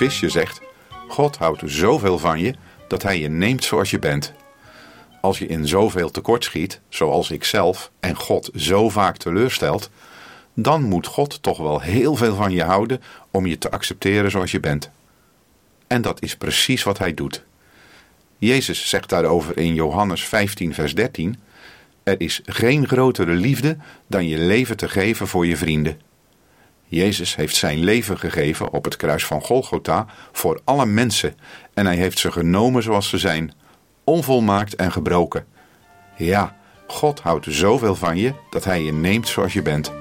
[0.00, 0.60] visje zegt:
[1.08, 2.54] God houdt zoveel van je
[2.88, 4.32] dat hij je neemt zoals je bent.
[5.20, 9.90] Als je in zoveel tekort schiet, zoals ik zelf, en God zo vaak teleurstelt,
[10.54, 14.50] dan moet God toch wel heel veel van je houden om je te accepteren zoals
[14.50, 14.90] je bent.
[15.86, 17.44] En dat is precies wat hij doet.
[18.38, 21.38] Jezus zegt daarover in Johannes 15, vers 13:
[22.02, 23.76] Er is geen grotere liefde
[24.06, 26.00] dan je leven te geven voor je vrienden.
[26.90, 31.36] Jezus heeft zijn leven gegeven op het kruis van Golgotha voor alle mensen
[31.74, 33.52] en hij heeft ze genomen zoals ze zijn,
[34.04, 35.46] onvolmaakt en gebroken.
[36.16, 36.56] Ja,
[36.86, 39.99] God houdt zoveel van je dat hij je neemt zoals je bent.